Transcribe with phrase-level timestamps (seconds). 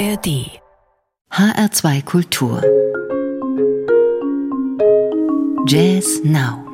[0.00, 0.62] ARD
[1.30, 2.62] HR2 Kultur
[5.66, 6.64] Jazz Now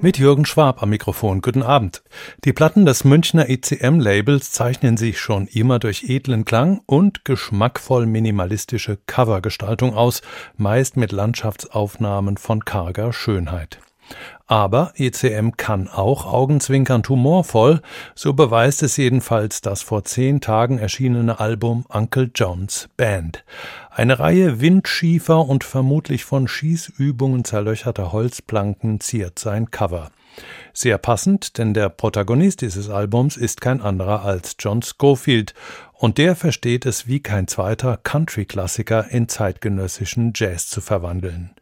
[0.00, 1.40] Mit Jürgen Schwab am Mikrofon.
[1.40, 2.04] Guten Abend.
[2.44, 8.98] Die Platten des Münchner ECM-Labels zeichnen sich schon immer durch edlen Klang und geschmackvoll minimalistische
[9.08, 10.22] Covergestaltung aus,
[10.56, 13.80] meist mit Landschaftsaufnahmen von karger Schönheit.
[14.46, 17.80] Aber ECM kann auch augenzwinkernd humorvoll,
[18.14, 23.42] so beweist es jedenfalls das vor zehn Tagen erschienene Album Uncle John's Band.
[23.90, 30.10] Eine Reihe windschiefer und vermutlich von Schießübungen zerlöcherter Holzplanken ziert sein Cover.
[30.74, 35.54] Sehr passend, denn der Protagonist dieses Albums ist kein anderer als John Schofield,
[35.94, 41.54] und der versteht es wie kein zweiter Country-Klassiker in zeitgenössischen Jazz zu verwandeln.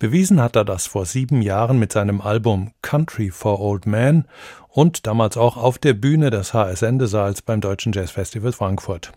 [0.00, 4.24] Bewiesen hat er das vor sieben Jahren mit seinem Album Country for Old Men
[4.68, 9.12] und damals auch auf der Bühne des HS Sendesaals beim Deutschen Jazzfestival Frankfurt.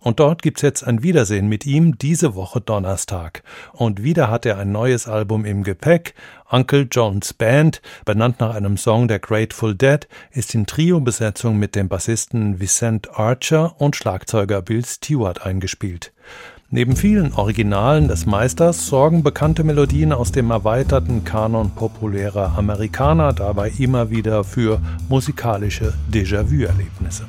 [0.00, 3.42] Und dort gibt's jetzt ein Wiedersehen mit ihm diese Woche Donnerstag.
[3.72, 6.14] Und wieder hat er ein neues Album im Gepäck.
[6.50, 11.88] Uncle John's Band, benannt nach einem Song der Grateful Dead, ist in Trio-Besetzung mit dem
[11.88, 16.12] Bassisten Vicent Archer und Schlagzeuger Bill Stewart eingespielt.
[16.70, 23.72] Neben vielen Originalen des Meisters sorgen bekannte Melodien aus dem erweiterten Kanon populärer Amerikaner dabei
[23.78, 27.24] immer wieder für musikalische Déjà-vu-Erlebnisse.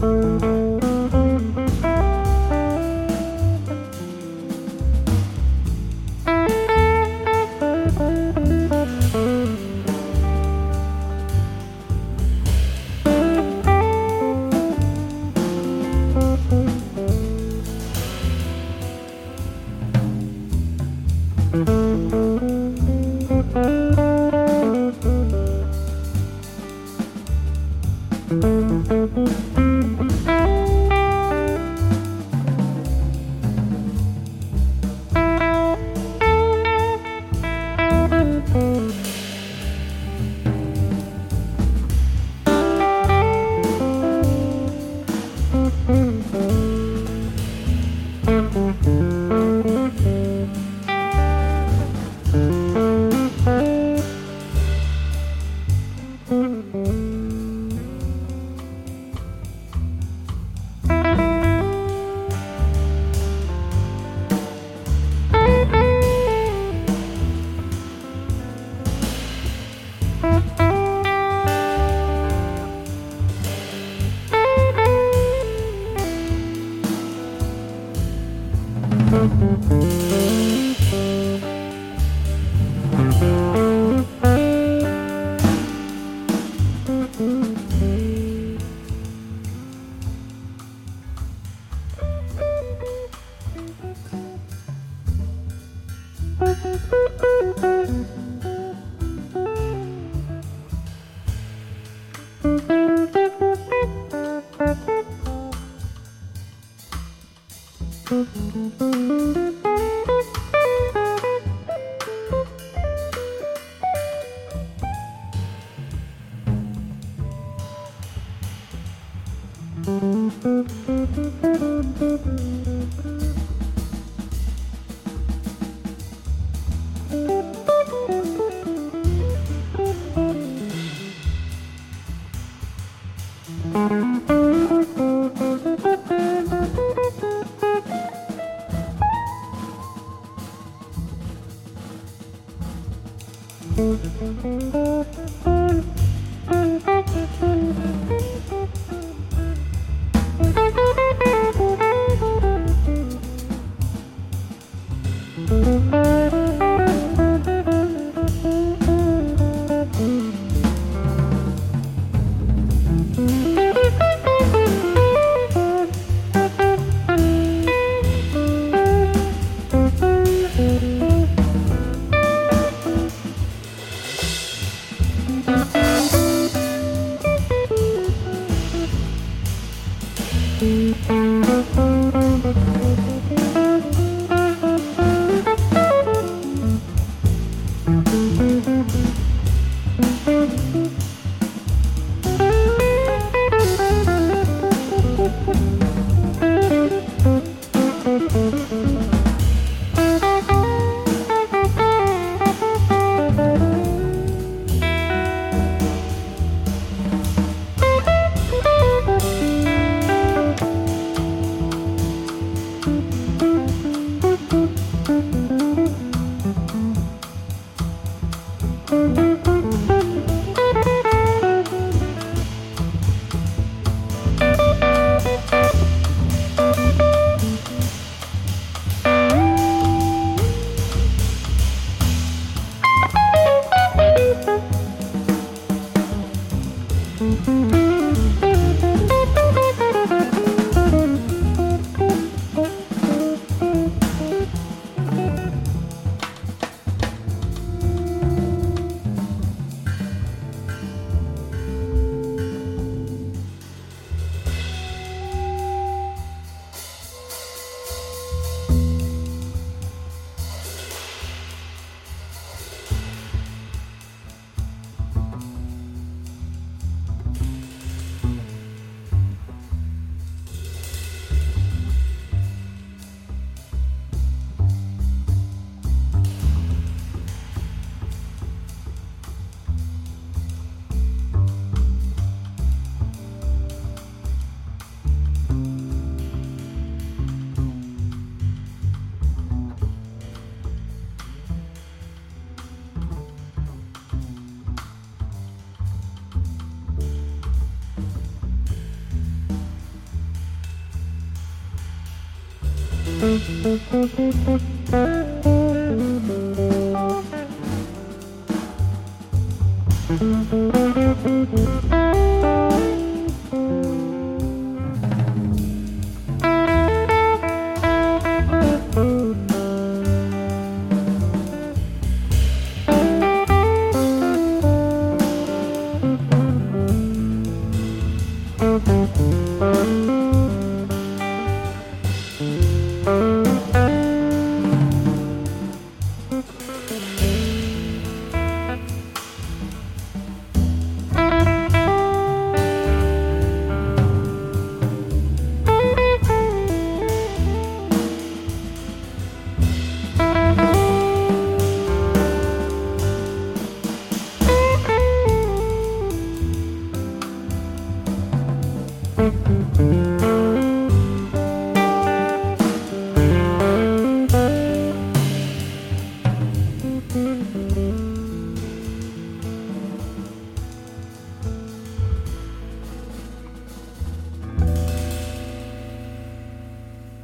[0.00, 0.59] Musik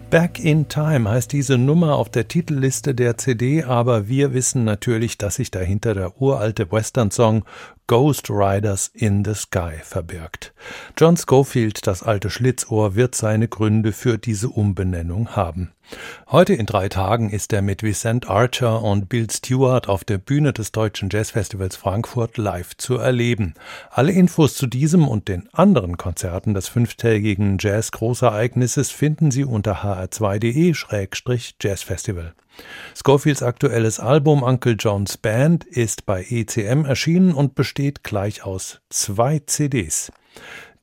[0.08, 5.18] Back in Time heißt diese Nummer auf der Titelliste der CD, aber wir wissen natürlich,
[5.18, 7.44] dass sich dahinter der uralte Western-Song
[7.88, 10.52] Ghost Riders in the Sky verbirgt.
[10.98, 15.70] John Schofield, das alte Schlitzohr, wird seine Gründe für diese Umbenennung haben.
[16.28, 20.52] Heute in drei Tagen ist er mit Vicent Archer und Bill Stewart auf der Bühne
[20.52, 23.54] des Deutschen Jazzfestivals Frankfurt live zu erleben.
[23.90, 32.34] Alle Infos zu diesem und den anderen Konzerten des fünftägigen Jazz-Großereignisses finden Sie unter hr2.de-jazzfestival.
[32.94, 39.40] Schofields aktuelles Album Uncle John's Band ist bei ECM erschienen und besteht gleich aus zwei
[39.40, 40.10] CDs.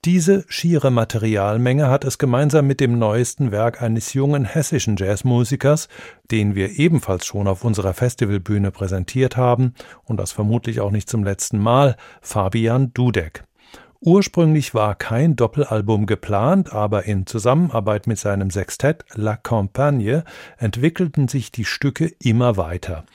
[0.05, 5.87] Diese schiere Materialmenge hat es gemeinsam mit dem neuesten Werk eines jungen hessischen Jazzmusikers,
[6.29, 11.23] den wir ebenfalls schon auf unserer Festivalbühne präsentiert haben und das vermutlich auch nicht zum
[11.23, 13.45] letzten Mal, Fabian Dudek.
[14.05, 20.25] Ursprünglich war kein Doppelalbum geplant, aber in Zusammenarbeit mit seinem Sextett La Campagne
[20.57, 23.05] entwickelten sich die Stücke immer weiter.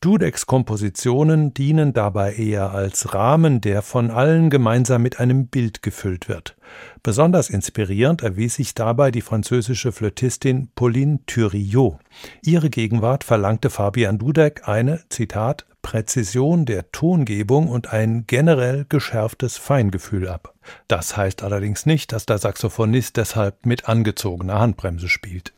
[0.00, 6.28] Dudeks Kompositionen dienen dabei eher als Rahmen, der von allen gemeinsam mit einem Bild gefüllt
[6.28, 6.56] wird.
[7.02, 11.98] Besonders inspirierend erwies sich dabei die französische Flötistin Pauline Thuriot.
[12.44, 20.26] Ihre Gegenwart verlangte Fabian Dudek eine, Zitat, Präzision der Tongebung und ein generell geschärftes Feingefühl
[20.26, 20.52] ab.
[20.88, 25.52] Das heißt allerdings nicht, dass der Saxophonist deshalb mit angezogener Handbremse spielt.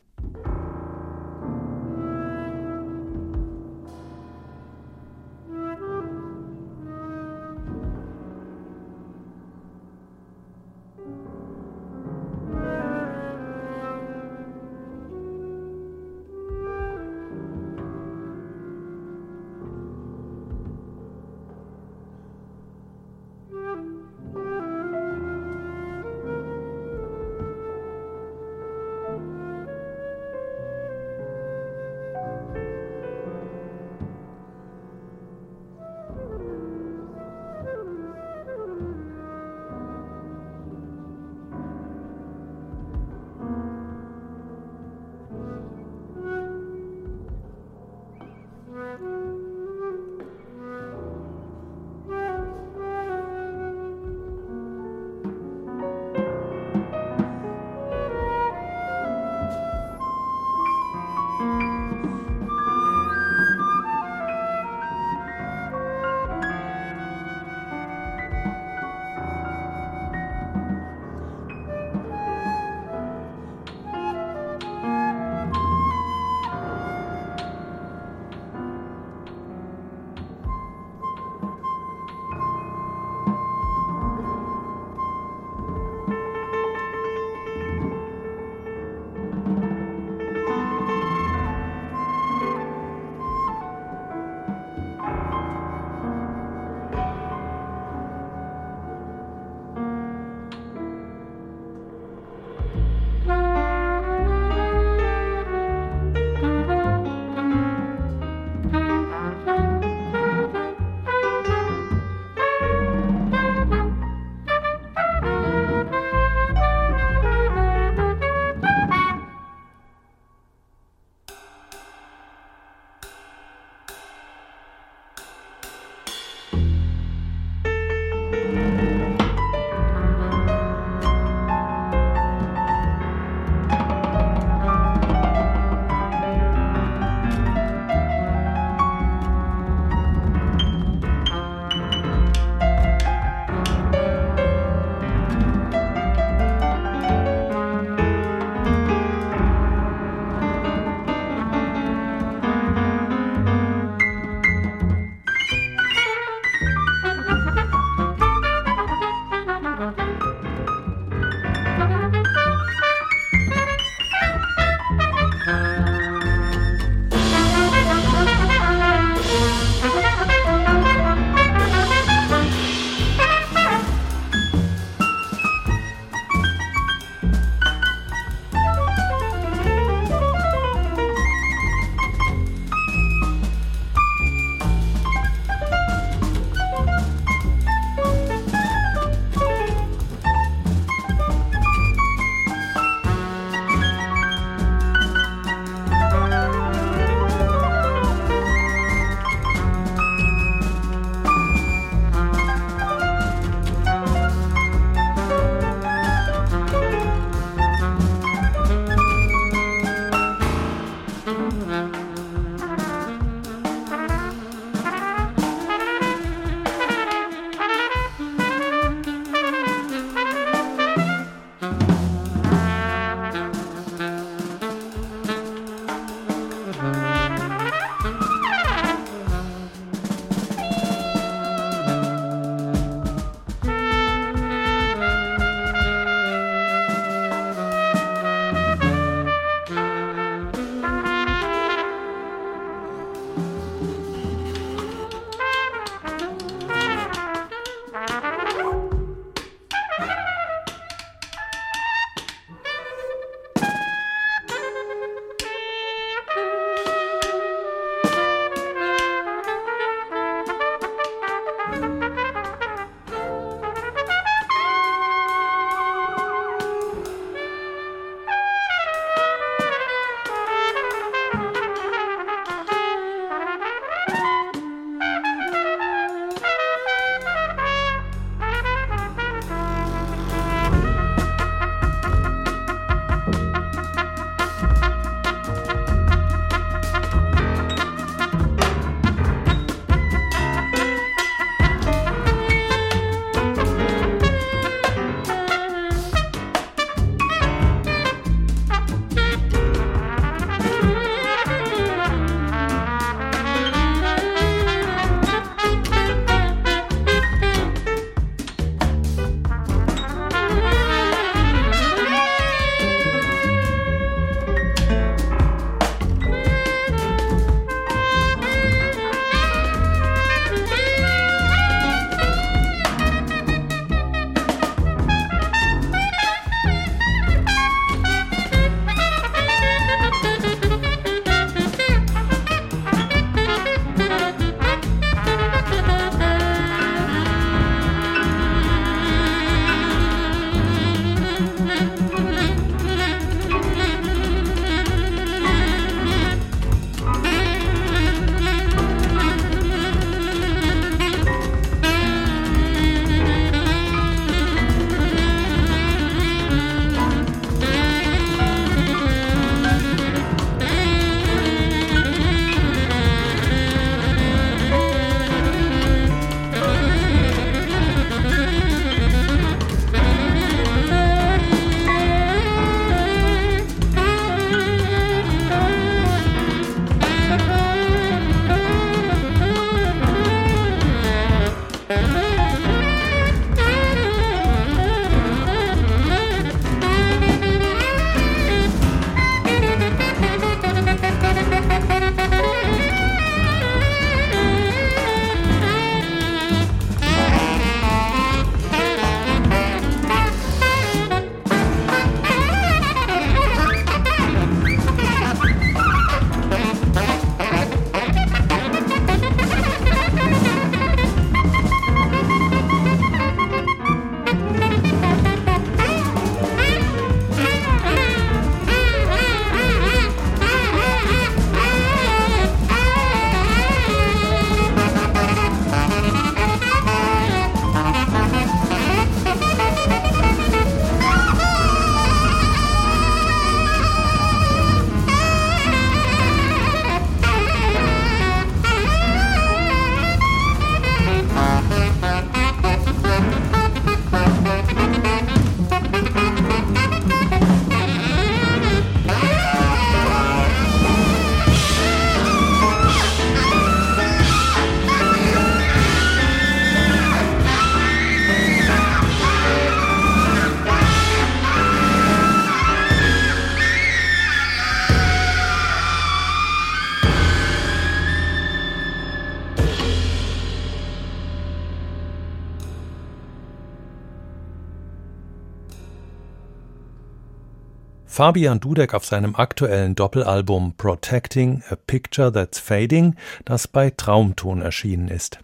[478.19, 485.07] Fabian Dudek auf seinem aktuellen Doppelalbum Protecting a Picture That's Fading, das bei Traumton erschienen
[485.07, 485.39] ist.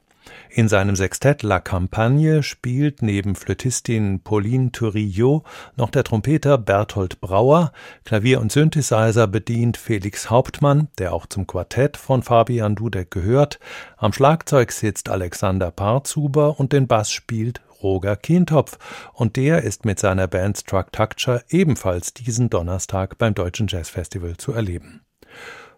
[0.49, 5.43] In seinem Sextett La Campagne spielt neben Flötistin Pauline Thurillot
[5.77, 7.71] noch der Trompeter Berthold Brauer,
[8.03, 13.57] Klavier und Synthesizer bedient Felix Hauptmann, der auch zum Quartett von Fabian Dudek gehört,
[13.95, 18.79] am Schlagzeug sitzt Alexander Parzuber und den Bass spielt Roger Kientopf
[19.13, 25.01] und der ist mit seiner Band Structure ebenfalls diesen Donnerstag beim Deutschen Jazzfestival zu erleben.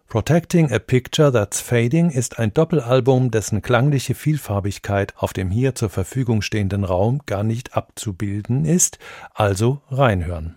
[0.08, 5.90] Protecting a Picture That's Fading ist ein Doppelalbum, dessen klangliche Vielfarbigkeit auf dem hier zur
[5.90, 8.98] Verfügung stehenden Raum gar nicht abzubilden ist,
[9.34, 10.56] also reinhören.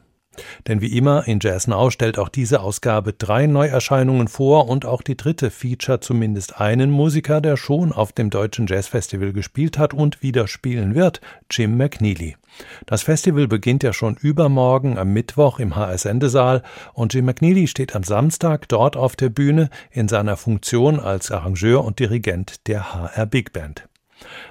[0.67, 5.01] Denn wie immer in Jazz Now stellt auch diese Ausgabe drei Neuerscheinungen vor und auch
[5.01, 10.23] die dritte feature zumindest einen Musiker, der schon auf dem Deutschen Jazzfestival gespielt hat und
[10.23, 12.37] wieder spielen wird, Jim McNeely.
[12.85, 16.63] Das Festival beginnt ja schon übermorgen am Mittwoch im HS Endesaal
[16.93, 21.83] und Jim McNeely steht am Samstag dort auf der Bühne in seiner Funktion als Arrangeur
[21.83, 23.87] und Dirigent der HR Big Band.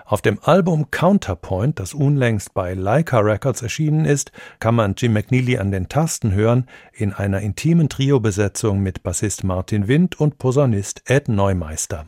[0.04, 5.58] Auf dem Album Counterpoint, das unlängst bei Leica Records erschienen ist, kann man Jim McNeely
[5.58, 11.28] an den Tasten hören, in einer intimen Trio-Besetzung mit Bassist Martin Wind und Posaunist Ed
[11.28, 12.06] Neumeister.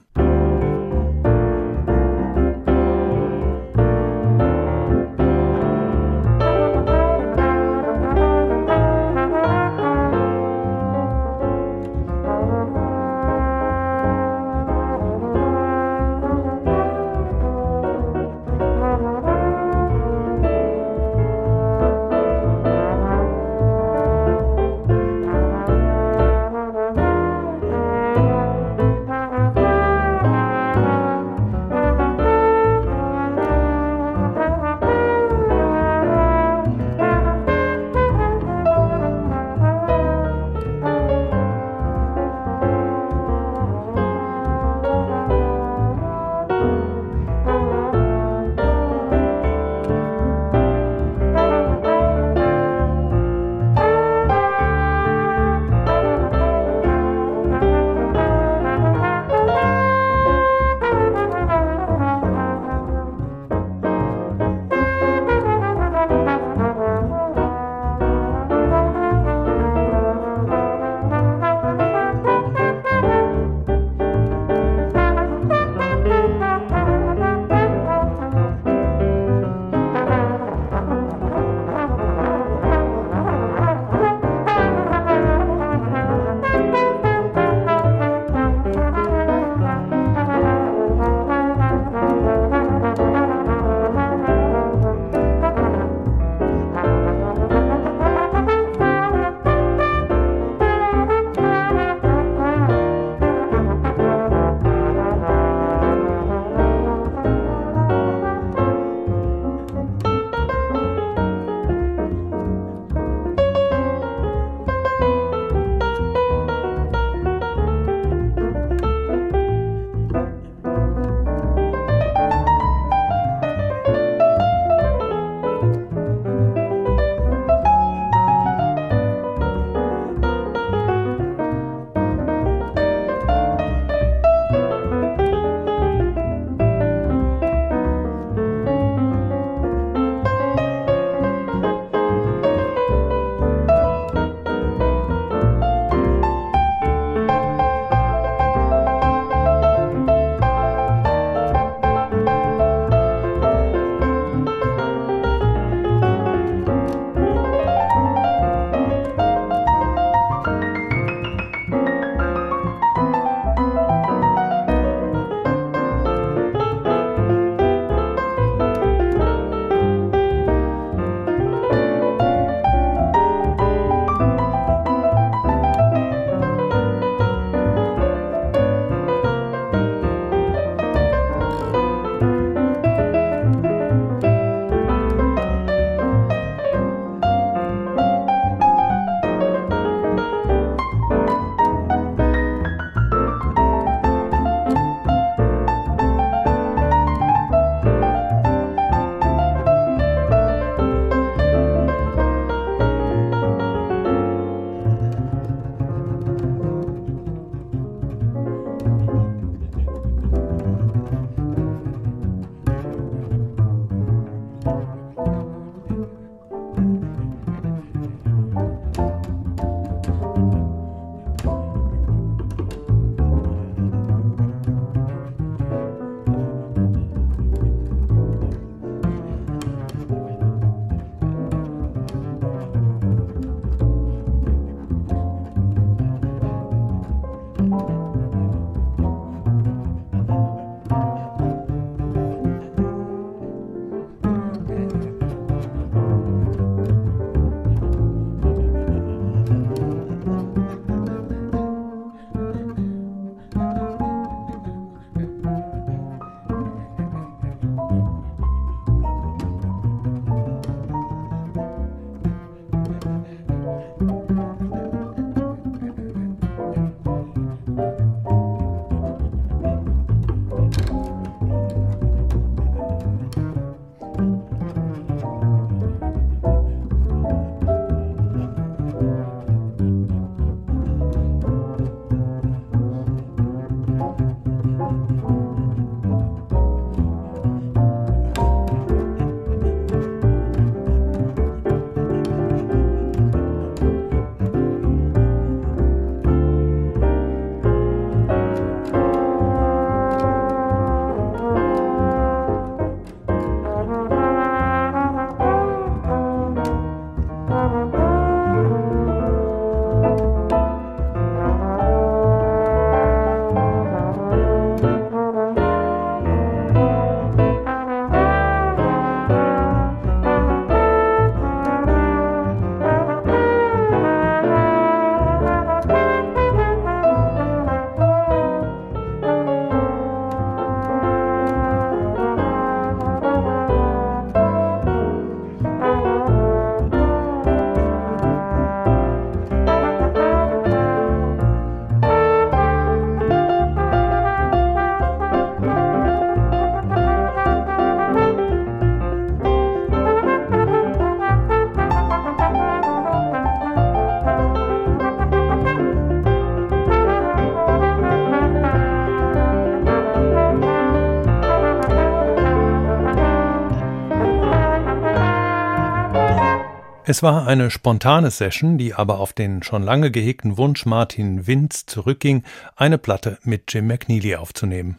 [367.13, 371.85] Es war eine spontane Session, die aber auf den schon lange gehegten Wunsch Martin Winz
[371.85, 372.43] zurückging,
[372.75, 374.97] eine Platte mit Jim McNeely aufzunehmen.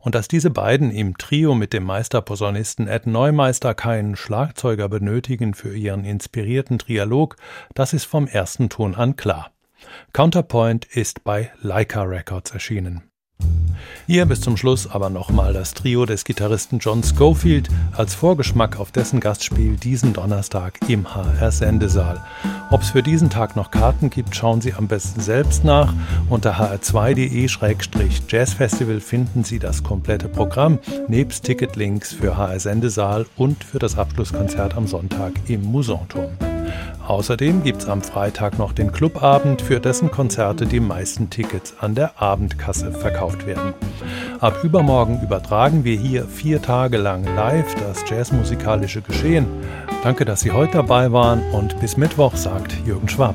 [0.00, 5.76] Und dass diese beiden im Trio mit dem Meisterposaunisten Ed Neumeister keinen Schlagzeuger benötigen für
[5.76, 7.36] ihren inspirierten Trialog,
[7.72, 9.52] das ist vom ersten Ton an klar.
[10.12, 13.04] Counterpoint ist bei Leica Records erschienen.
[14.06, 18.92] Hier bis zum Schluss aber nochmal das Trio des Gitarristen John Schofield als Vorgeschmack auf
[18.92, 22.22] dessen Gastspiel diesen Donnerstag im HR Sendesaal.
[22.70, 25.94] Ob es für diesen Tag noch Karten gibt, schauen Sie am besten selbst nach.
[26.28, 33.96] Unter hr2.de-jazzfestival finden Sie das komplette Programm nebst Ticketlinks für HR Sendesaal und für das
[33.96, 36.32] Abschlusskonzert am Sonntag im Musanturm.
[37.06, 41.94] Außerdem gibt es am Freitag noch den Clubabend, für dessen Konzerte die meisten Tickets an
[41.94, 43.74] der Abendkasse verkauft werden.
[44.40, 49.46] Ab übermorgen übertragen wir hier vier Tage lang live das jazzmusikalische Geschehen.
[50.02, 53.34] Danke, dass Sie heute dabei waren und bis Mittwoch sagt Jürgen Schwab.